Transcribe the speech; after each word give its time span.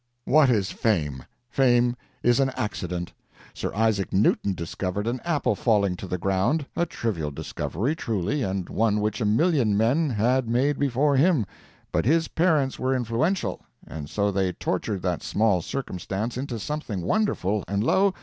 'What 0.25 0.49
is 0.49 0.71
fame! 0.71 1.21
Fame 1.47 1.95
is 2.23 2.39
an 2.39 2.49
accident. 2.57 3.13
Sir 3.53 3.71
Isaac 3.75 4.11
Newton 4.11 4.55
discovered 4.55 5.05
an 5.05 5.19
apple 5.23 5.53
falling 5.53 5.95
to 5.97 6.07
the 6.07 6.17
ground 6.17 6.65
a 6.75 6.87
trivial 6.87 7.29
discovery, 7.29 7.95
truly, 7.95 8.41
and 8.41 8.67
one 8.67 8.99
which 8.99 9.21
a 9.21 9.25
million 9.25 9.77
men 9.77 10.09
had 10.09 10.49
made 10.49 10.79
before 10.79 11.17
him 11.17 11.45
but 11.91 12.05
his 12.05 12.27
parents 12.29 12.79
were 12.79 12.95
influential, 12.95 13.61
and 13.85 14.09
so 14.09 14.31
they 14.31 14.51
tortured 14.53 15.03
that 15.03 15.21
small 15.21 15.61
circumstance 15.61 16.35
into 16.35 16.57
something 16.57 17.03
wonderful, 17.03 17.63
and, 17.67 17.83
lo! 17.83 18.15